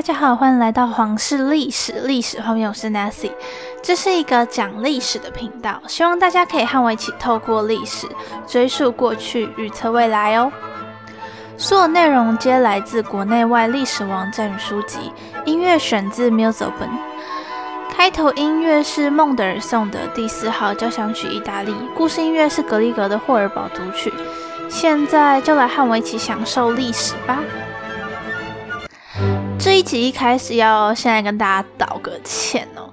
[0.00, 1.92] 大家好，欢迎来到皇室历史。
[2.06, 3.32] 历史后面我是 Nancy，
[3.82, 8.08] 这是一个讲历史的频道，希望大家可以和我一起透过历史
[8.46, 10.50] 追溯过去，预测未来哦。
[11.58, 15.12] 所有内容皆来自国内外历史网站与书籍，
[15.44, 16.98] 音乐选自 m u s i c b a n
[17.94, 24.10] 开头音乐是孟德尔颂的第四号交响曲，意大利故事音乐是格里格的霍尔堡组曲。
[24.66, 27.40] 现在就来和我一起享受历史吧。
[29.62, 32.88] 这一集一开始要先来跟大家道个歉哦，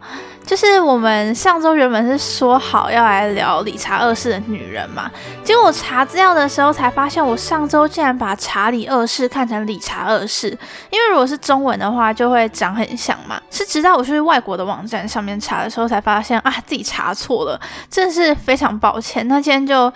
[0.45, 5.09] 就是我们上周原本是说好要来聊理查二世的女人嘛，
[5.45, 10.49] 结果我查资料的时候才发现，我上周竟然把查理二世看成理查二世，
[10.90, 17.57] 因为如果是中文的话就会长很像嘛，是直到我去外国的网站上面查的时候才发现啊自己查错了，
[17.90, 19.26] 真的是非常抱歉。
[19.29, 19.91] 那今天就。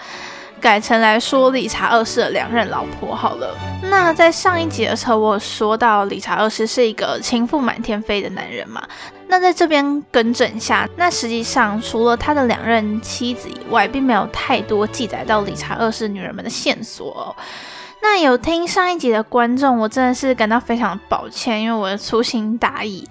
[0.62, 3.58] 改成来说理查二世的两任老婆好了。
[3.82, 8.82] 那在上一集的时候，我说到理查二世是一个情妇满天飞的男人嘛。
[9.28, 17.12] 那在这边更正一下，那实际上除了他的两任妻子以外，并没有太多记载到理查二世女人们的线索。
[17.12, 17.36] 哦
[18.04, 23.08] 那有听上一集的观众，我真的是感到非常抱歉，因为我的粗心大意。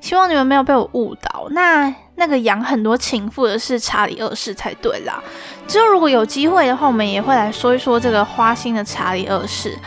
[0.00, 1.48] 希望你们没有被我误导。
[1.50, 5.20] 那那个养很多情妇的是查理二世才对啦。
[5.68, 9.78] 之后如果有机会的话，我们也会来说一说这个花心的查理二世。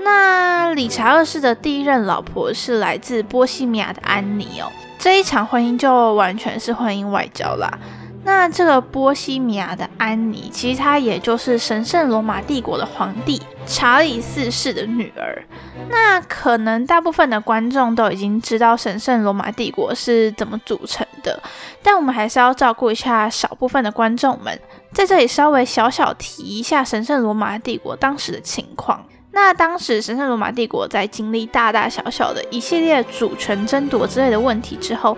[0.00, 4.70] 那理查二世的第一任老婆是来自波西米亚的安妮哦。
[4.98, 7.78] 这一场婚姻就完全是婚姻外交啦。
[8.28, 15.42] 那这个波西米亚的安妮，其实她也就是神圣罗马帝国的皇帝查理四世的女儿。
[15.88, 21.42] 那可能大部分的观众都已经知道神圣罗马帝国是怎么组成的，
[21.82, 24.60] 但我们还是要照顾一下少部分的观众们，
[24.92, 29.02] 在这里稍微小小提一下神圣罗马帝国当时的情况。
[29.40, 35.16] 那当时神圣罗马帝国在经历大大小小的一系列主权争夺之类的问题之后，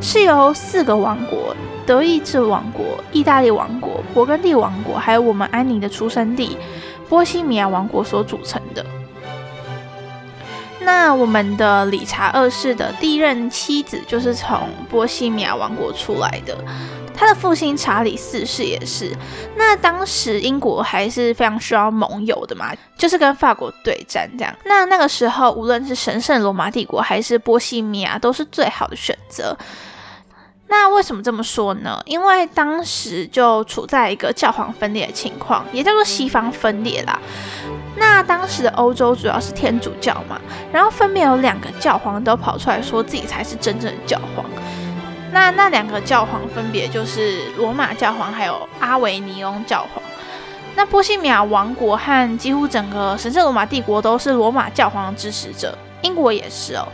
[0.00, 1.54] 是由四个王国——
[1.86, 6.56] 德意志王国、意大利王国、勃艮第王国，还有我们安妮的出生地
[7.10, 8.84] 波西米亚王国所组成的。
[10.80, 16.56] 那我们的理查二世的第一任妻子就是从波西米亚王国出来的。
[17.18, 19.12] 他的父亲查理四世也是。
[19.56, 24.54] 那当时英国还是非常需要盟友的嘛，就是跟法国对战这样。
[24.64, 29.56] 那那个时候，无论是神圣罗马帝国还是波西米亚，都是最好的选择。
[30.68, 32.00] 那为什么这么说呢？
[32.04, 37.18] 因为当时就处在一个教皇分裂的情况，也叫做西方分裂啦。
[37.96, 40.38] 那当时的欧洲主要是天主教嘛，
[40.70, 44.44] 然后分别有两个教皇都跑出来说自己才是真正的教皇。
[45.32, 50.02] 那那两个教皇分别就是罗马教皇还有阿维尼翁教皇。
[50.74, 56.86] 那波西米亚王国和几乎整个神圣罗马帝国都是罗马教皇支持者，英国也是哦。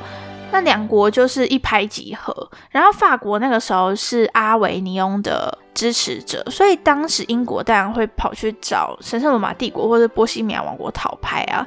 [0.50, 11.66] 那两国就是一拍即合，然后法国那个时候是阿维尼翁的支持者，所以当时英国当然会跑去找神圣罗马帝国或者波西米亚王国讨拍啊。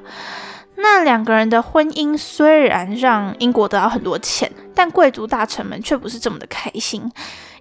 [0.80, 7.02] 那两个人的婚姻虽然让英国得到很多钱，但贵族大臣们却不是这么的开心，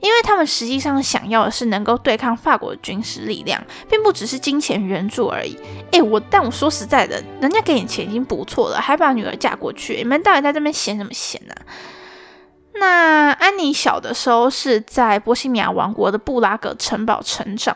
[0.00, 5.58] 因为他们实际上想要的是能够对抗法国的军事力量，并不只是金钱援助而已。
[5.92, 11.54] 诶，我但我说实在的，人家给你钱已经不错了，还把女儿嫁过去，你们到底在这边闲什么闲呢？
[12.74, 17.74] 那安妮小的时候是在波西米亚王国的布拉格城堡成长。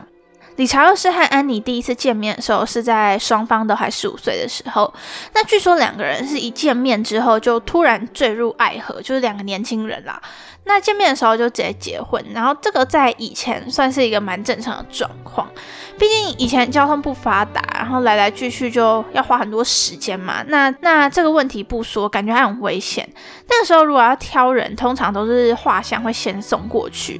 [0.61, 4.93] 理查二世和安妮第一次见面的时候，是在双方都还十五岁的时候。
[5.33, 10.21] 那据说两个人是一见面之后就突然坠入爱河，就是两个年轻人啦。
[10.65, 15.49] 那见面的时候就直接结婚，然后这个在以前算是一个蛮正常的状况。
[15.97, 20.43] 毕竟以前交通不发达，然后来来去去就要花很多时间嘛。
[20.45, 23.11] 那那这个问题不说，感觉还很危险。
[23.49, 27.19] 那个时候如果要挑人，通常都是画像会先送过去。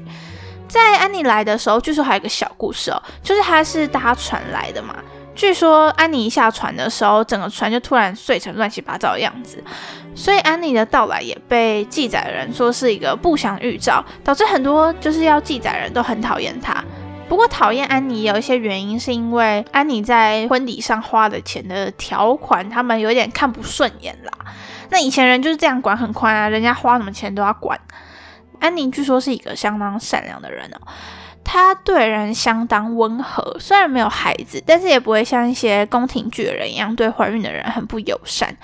[0.72, 4.96] 在安妮来的时候，据说还有一个小故事哦，就是她是搭船来的嘛。
[5.36, 9.62] 据说安妮一下船的时候，整个船就突然碎成乱七八糟的样子，
[10.16, 16.82] 所以安妮的到来也被记载人说是一个不祥预兆，导致很多就是要记载人都很讨厌她。
[17.28, 24.32] 不过讨厌安妮有一些原因，是因为安妮在婚礼上花的钱的条款，他们有点看不顺眼啦。
[24.90, 27.78] 那以前人就是这样管很宽啊，人家花什么钱都要管。
[28.62, 30.80] 安妮据说是一个相当善良的人哦，
[31.44, 38.56] 她对人相当温和，虽然没有孩子，但是也不会像一些宫廷剧的人一样对怀孕的人很不友善。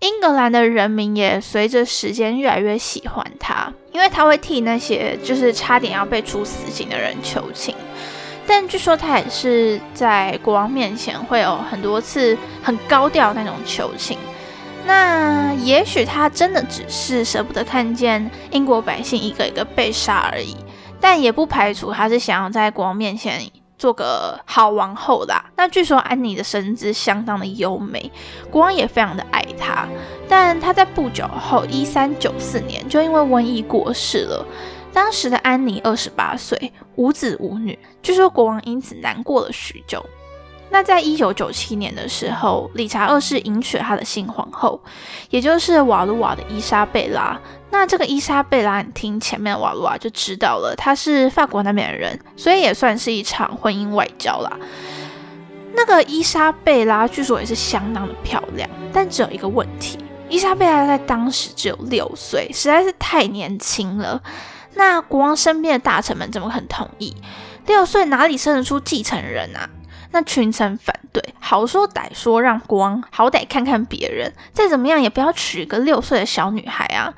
[0.00, 7.74] 英格兰的人民也随着时间越来越喜欢她，因为她会替那些就是差点要被处死刑的人求情。
[8.46, 14.18] 但据说她也是在国王面前会有很多次很高调那种求情。
[14.86, 20.56] 那也许他真的只是舍不得看见英国百姓一个一个被杀而已，
[21.00, 23.40] 但也不排除他是想要在国王面前
[23.78, 25.44] 做个好王后啦。
[25.56, 28.10] 那据说安妮的身姿相当的优美，
[28.50, 29.86] 国王也非常的爱她，
[30.28, 34.46] 但她在不久后，一三九四年就因为瘟疫过世了。
[34.92, 40.04] 当时的安妮二十八岁，无子无女，据说国王因此难过了许久。
[40.70, 44.80] 那在一九九七年的时候，理查二世迎娶了他的新皇后，
[45.30, 47.40] 也就是瓦卢瓦的伊莎贝拉。
[47.70, 54.56] 那这个伊莎贝拉，你听前面的瓦卢瓦就知道了，她是法国那边的人，所以也算是一场婚姻外交啦。
[55.74, 64.20] 那个伊莎贝拉据说也是相当的漂亮，但只有一个问题：伊莎贝拉在当时只有六岁，实在是太年轻了。
[64.74, 67.14] 那国王身边的大臣们怎么肯同意？
[67.66, 69.70] 六岁哪里生得出继承人啊？
[70.14, 77.12] 那群臣反对，好说歹说，让国王好歹看看别人，再怎么样也不要娶一个六岁的小女孩啊！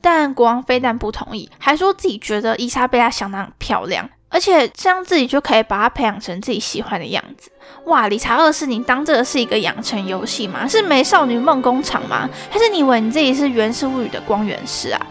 [0.00, 7.50] 但国王非但不同意，还说自己觉得伊莎贝拉相当漂亮，而且这样自己就可以把她培养成自己喜欢的样子。
[7.86, 10.68] 哇，理查二世，你当这个是一个养成游戏吗？
[10.68, 12.30] 是美少女梦工厂吗？
[12.48, 15.06] 还是你以为你自己是源氏物语的光源氏啊？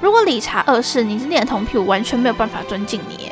[0.00, 3.30] 如果理查二世你是恋童癖，我完全没有办法尊敬你。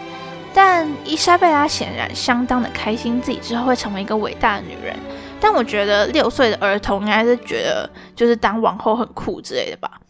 [0.52, 4.97] 但伊莎贝拉显然相当的开心，自己之后会成为一个伟大的女人。
[5.41, 10.00] 但我觉得六岁的儿童应该是觉得就是当王后很酷之类的吧。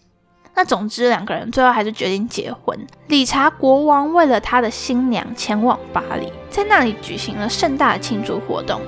[0.54, 2.76] 那总之两个人最后还是决定结婚。
[3.06, 8.81] 理查国王为了他的新娘前往巴黎，在那里举行了盛大的庆祝活动。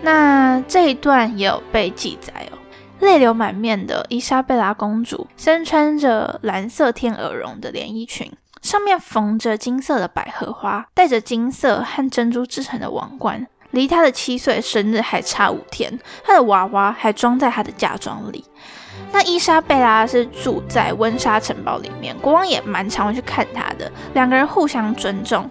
[0.00, 2.58] 那这一段也有被记载哦。
[3.00, 8.32] 泪流满面的伊莎贝拉公主身穿着蓝色天鹅绒的连衣裙。
[8.64, 16.00] 上面缝着金色的百合花，戴着金色和珍珠制成的王冠，离他的七岁生日还差五天。
[16.24, 18.42] 他的娃娃还装在他的嫁妆里。
[19.12, 25.48] 那伊莎贝拉是住在温莎城堡里面，国王也蛮常会去看他的，两个人互相尊重。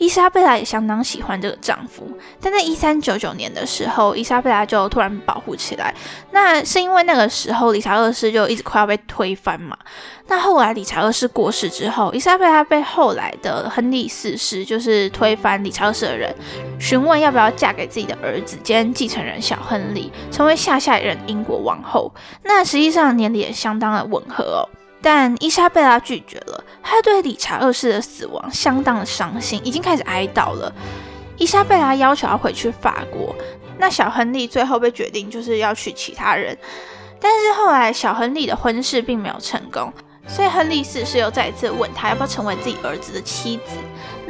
[0.00, 2.10] 伊莎贝拉也相当喜欢这个丈夫，
[2.40, 5.94] 但在一三九九年的时候，伊莎贝拉就突然保护起来。
[6.30, 9.76] 那是因为那个时候理查二世就一直快要被推翻嘛。
[10.26, 16.34] 那后来理查二世过世之后，伊莎贝拉被后来的亨利四世，就是推翻理查二世的人，
[16.78, 22.10] 询问要不要嫁给自己的儿子兼继承人小亨利，成为下下一任英国王后。
[22.42, 24.64] 那实际上年龄也相当的吻合哦。
[25.02, 30.72] 但伊莎贝拉拒绝了，他对理查二世的死亡相当的伤心，已经开始哀悼了。
[31.36, 33.34] 伊莎贝拉要求要回去法国，
[33.78, 36.56] 那小亨利最后被决定就是要娶其他人，
[37.20, 39.92] 但是后来小亨利的婚事并没有成功。
[40.28, 43.76] 所以亨利四世又再一次问他要不要成为自己儿子的妻子，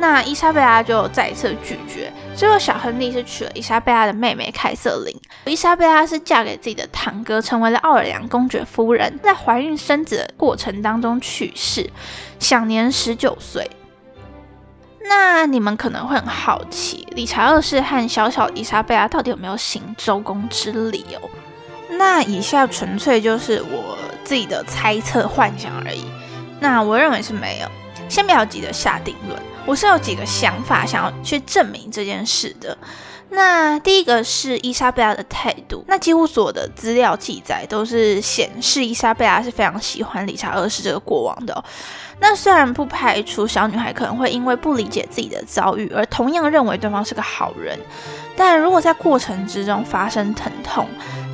[0.01, 2.11] 那伊莎贝拉就再一次拒绝。
[2.35, 5.15] 最后小亨利是娶了伊莎贝拉的妹妹凯瑟琳，
[5.45, 9.21] 伊莎贝拉是嫁给自己的堂哥，成为了奥尔良公爵夫人。
[9.23, 11.91] 在怀孕生子的过程当中去世，
[12.39, 13.71] 享年十九岁。
[15.03, 21.29] 那你们可能会很好奇，理查二世和小小伊莎贝拉到底有没有行周公之礼哦？
[21.91, 23.97] 那以下纯粹就是我。
[24.23, 26.05] 自己的猜测幻想而已，
[26.61, 27.69] 那我认为是没有。
[28.09, 32.77] 先不要急着下定论，我是有几个想法想要去证明这件事的。
[33.33, 41.65] 那第一个是伊莎贝拉的态度，那几乎所有的资料记载都是显示伊莎贝拉是非常喜欢理查二世这个国王的。
[42.19, 47.79] 那虽然不排除小女孩可能会因为不理解自己的遭遇而同样认为对方是个好人，
[48.37, 50.89] 但如果在过程之中发生疼痛，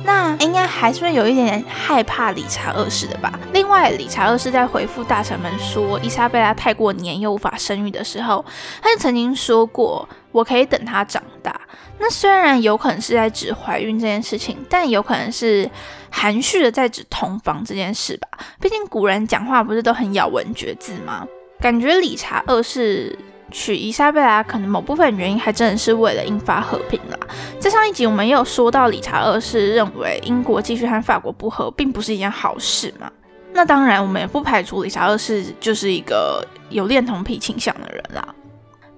[0.07, 3.37] 那应该还是会有一点点害怕理查二世的吧。
[3.51, 8.43] 另外，理查二世在回复大臣们说伊莎贝拉太过年幼无法生育的时候，
[8.81, 11.59] 他就曾经说过：“我可以等她长大。”
[11.99, 15.69] 那虽然有可能是在指怀孕这件事情，但有可能是
[16.09, 18.29] 含蓄的在指同房这件事吧。
[18.61, 21.27] 毕竟古人讲话不是都很咬文嚼字吗？
[21.59, 23.19] 感觉理查二世。
[23.51, 27.17] 娶伊莎贝拉，可能某部分原因还真的是为了引发和平啦。
[27.59, 33.11] 在上一集我们也有说到，理查二世认为英国继续和法国不和，并不是一件好事嘛。
[33.53, 38.35] 那当然，我们也不排除理查二世就是一个有恋童癖倾向的人啦。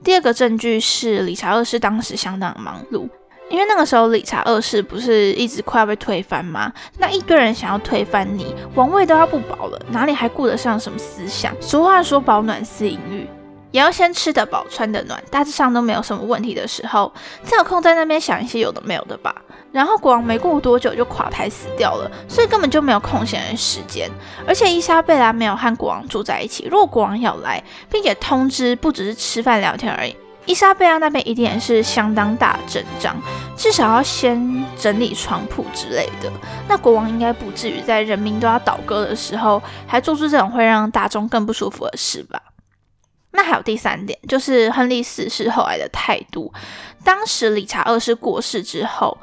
[0.03, 3.08] 第二个证据是，理查二世当时相当忙碌，
[3.50, 6.74] 因为那个时候理查二世不是一直快要被推翻吗？
[6.98, 11.53] 那一堆人想要推翻你，王位都要不保了，哪里还顾得上什么思想？
[11.62, 13.27] 俗话说，保暖思淫欲。
[13.71, 17.11] 也要先吃得饱、穿得暖，大致上都没有什么问题的时候，
[17.43, 19.35] 才有空在那边想一些有的没有的吧。
[19.71, 24.09] 然后国王没过多久就垮台死掉了，所以根本就没有空闲的时间。
[24.47, 30.15] 而且伊莎贝拉没有和国王住在一起，如果国王要来，并且通知不只是吃饭聊天而已，
[30.47, 33.15] 伊莎贝拉那边一定也是相当大阵仗，
[33.55, 36.31] 至少要先整理床铺之类的。
[36.67, 42.41] 那国王应该不至于在人民都要倒戈的时候，还做出这种会让大众更不舒服的事吧？
[43.31, 46.51] 那还有第三点，就是亨利四世后来的态度。
[47.03, 49.17] 当时理查二世过世之后，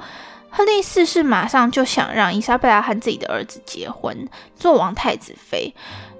[0.50, 5.74] 亨利四世马上就想让伊莎贝拉和自己的儿子结婚，做王太子妃。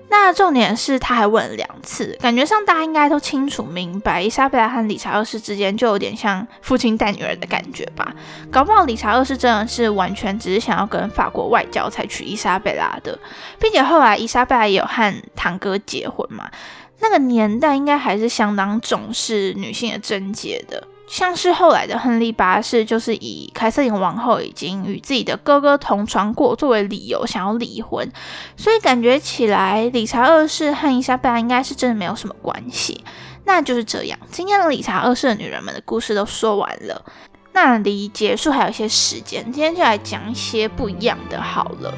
[0.09, 8.15] 那重点是，他还问了两次，感觉上大家应该都清楚明白，伊莎贝拉和理查二世之间就有点像父亲带女儿的感觉吧？
[8.49, 13.19] 搞不好理查二世真的是完全只是想要跟法国外交才娶伊莎贝拉的，
[13.59, 16.49] 并且后来伊莎贝拉也有和堂哥结婚嘛？
[17.01, 20.87] 那个年代应该还是相当重视女性的贞洁的。
[21.09, 28.11] 像是后来的亨利八世，就是以凯瑟琳王后已经与自己的哥哥同床过作为理由，想要离婚，
[28.57, 33.05] 所以感觉起来理查二世和伊莎贝拉应该是真的没有什么关系。
[33.45, 37.05] 那就是这样，今天的理查二世的女人们的故事都说完了，
[37.53, 41.95] 那离结束还有一些时间，今天就来讲一些不一样的好了。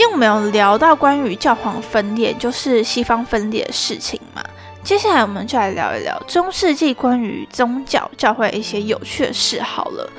[0.00, 4.42] 今天我们有聊到关于教皇分裂，就是西方分裂的事情嘛。
[4.82, 10.10] 接下来我们就来聊一聊中世纪关于宗教教会一些有趣的事好了。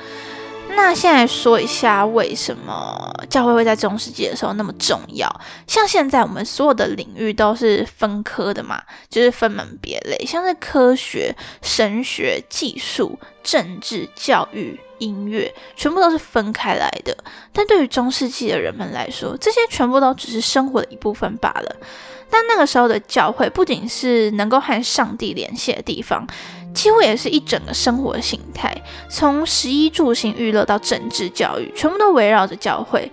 [0.74, 5.40] 那现在说一下为什么教会会在中世纪的时候那么重要？
[5.66, 17.16] 像现在我们所有的领域都是分科的嘛，就是分门别类，像是科学、神学、技术、政治、教育、音乐，全部都是分开来的。
[17.52, 21.76] 但对于中世纪的人们来说，这些全部都只是生活的一部分罢了。
[22.28, 26.26] 但那个时候的教会不仅是能够和上帝联系的地方，
[26.74, 28.74] 几乎也是一整个生活形态。
[29.08, 33.10] 从食衣住行娱乐到政治教育，全部都围绕着教会。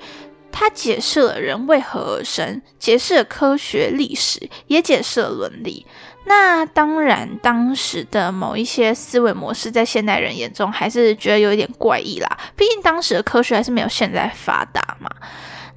[0.52, 5.86] 它解释了人为何而生，解释了科学历史，也解释了伦理。
[6.26, 12.38] 那当然，当时的某一些思维模式，在现代人眼中还是觉得有一点怪异啦。
[12.56, 15.10] 毕竟当时的科学还是没有现在发达嘛。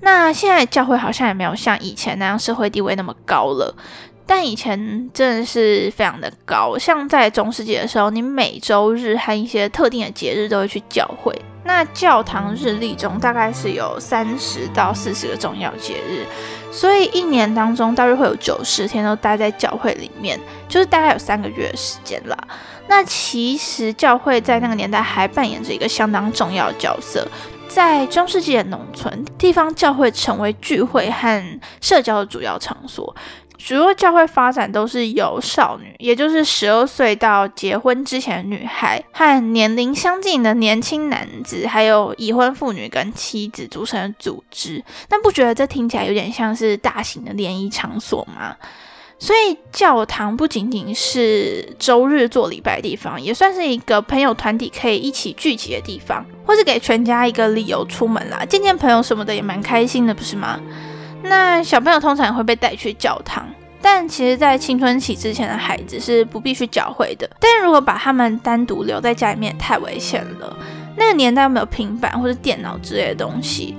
[0.01, 3.75] 那现在教会好像也没有像以前那样社会地位那么高了，
[4.35, 6.79] 但以前真的是非常的高。
[6.79, 11.39] 像在中世纪的时候，你每周日和一些特定的节日都会去教会。
[11.65, 16.25] 那教堂日历中大概是有三十到四十个重要节日，
[16.73, 22.35] 所以一年当中大约会有九十天都待在教会里面，就是大概有三个月的时间啦。
[22.89, 27.29] 那其实教会在那个年代还扮演着一个相当重要的角色。
[27.69, 33.17] 在中世纪的农村地方，教会成为聚会和社交的主要场所。
[33.64, 44.83] 许多教会发展都是由少女，也就是十二岁到结婚之前的女孩，和年龄相近的年轻男子，还有已婚妇女跟妻子组成的组织。
[45.09, 48.57] 但不觉得这听起来有点像是大型的联谊场所吗？
[49.21, 60.59] 所以教堂不仅仅是周日做礼拜的地方，也算是一个朋友团体可以一起聚集的地方，或是给全家一个理由出门啦，见见朋友什么的也蛮开心的，不是吗？
[61.23, 63.47] 那小朋友通常也会被带去教堂，
[63.81, 67.29] 但其实，在青春期之前的孩子是不必去教会的。
[67.38, 70.57] 但如果把他们单独留在家里面，太危险了。
[70.97, 73.76] 那个年代没有平板或者电脑之类的东西。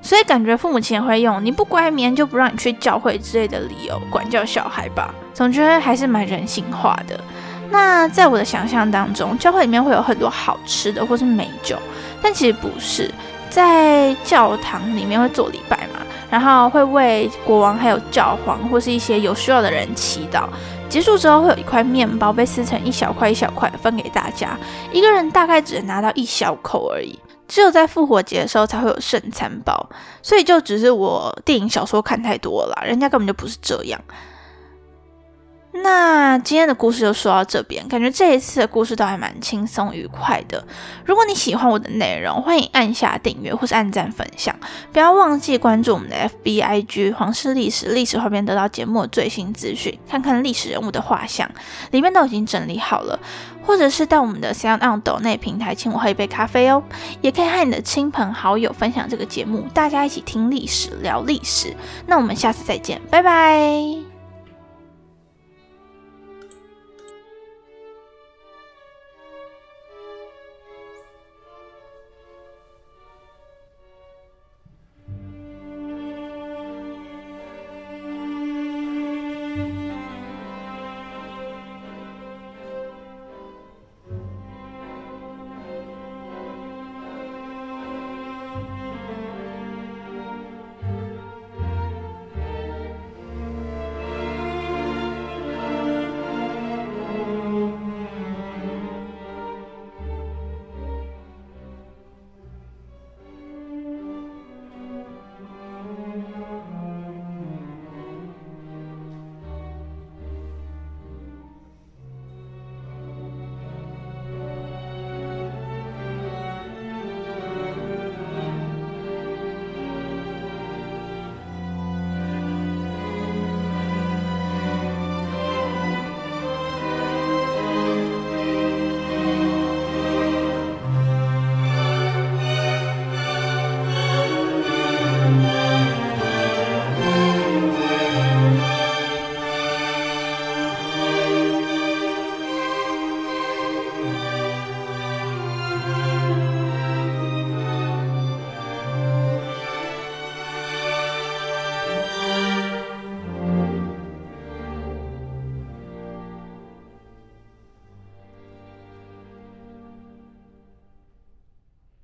[0.00, 7.18] 所以感觉父母亲也会用“你不乖，明天就不让你去教会”之类的理由管教小孩吧，总觉得还是蛮人性化的。
[7.70, 11.78] 那在我的想象当中，教会里面会有很多好吃的或是美酒，
[12.20, 13.10] 但其实不是，
[13.48, 15.73] 在教堂里面会做礼拜，
[16.34, 20.48] 然后会为国王还有教皇或是一些有需要的人祈祷。
[20.88, 24.58] 结束之后会有一块面包被撕成一小块一小块分给大家，
[24.92, 27.16] 一个人大概只能拿到一小口而已。
[27.46, 29.88] 只有在复活节的时候才会有圣餐包，
[30.22, 34.00] 所以就只是我电影小说看太多了，人家根本就不是这样。
[35.82, 40.64] 那今天的故事就说到这边，感觉这一次的故事都还蛮轻松愉快的。
[41.04, 44.54] 如果你喜欢我的内容，欢迎按下订阅或是按赞分享，
[44.92, 51.50] 不要忘记关注我们的 FBIG 皇室历史历史画面，得到节目的最新资讯，看看历史人物的画像，
[51.90, 53.18] 里面都已经整理好了。
[53.66, 56.82] 或者是到我们的 Sound On 抖内平台，请我喝一杯咖啡哦。
[57.20, 61.74] 也可以和你的亲朋好友分享这个节目，大家一起听历史，聊历史。
[62.06, 64.13] 那我们下次再见，拜拜。